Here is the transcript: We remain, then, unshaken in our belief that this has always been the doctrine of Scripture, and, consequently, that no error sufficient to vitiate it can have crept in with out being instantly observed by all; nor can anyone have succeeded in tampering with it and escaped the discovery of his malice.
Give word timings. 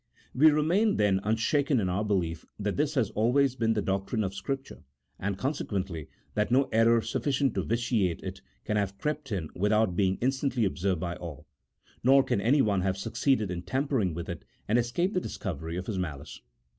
We 0.33 0.49
remain, 0.49 0.97
then, 0.97 1.19
unshaken 1.23 1.79
in 1.79 1.87
our 1.87 2.03
belief 2.03 2.43
that 2.57 2.75
this 2.75 2.95
has 2.95 3.11
always 3.11 3.55
been 3.55 3.73
the 3.73 3.83
doctrine 3.83 4.23
of 4.23 4.33
Scripture, 4.33 4.81
and, 5.19 5.37
consequently, 5.37 6.07
that 6.33 6.49
no 6.49 6.63
error 6.71 7.03
sufficient 7.03 7.53
to 7.53 7.61
vitiate 7.61 8.19
it 8.23 8.41
can 8.65 8.77
have 8.77 8.97
crept 8.97 9.31
in 9.31 9.49
with 9.55 9.71
out 9.71 9.95
being 9.95 10.17
instantly 10.19 10.65
observed 10.65 10.99
by 11.01 11.17
all; 11.17 11.45
nor 12.03 12.23
can 12.23 12.41
anyone 12.41 12.81
have 12.81 12.97
succeeded 12.97 13.51
in 13.51 13.61
tampering 13.61 14.15
with 14.15 14.27
it 14.27 14.43
and 14.67 14.79
escaped 14.79 15.13
the 15.13 15.21
discovery 15.21 15.77
of 15.77 15.85
his 15.85 15.99
malice. 15.99 16.41